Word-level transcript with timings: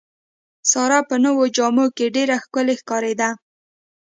ساره 0.71 0.99
په 1.09 1.15
نوو 1.23 1.43
جامو 1.55 1.85
کې 1.95 2.13
ډېره 2.15 2.35
ښکلې 2.43 2.75
ښکارېده. 2.81 3.29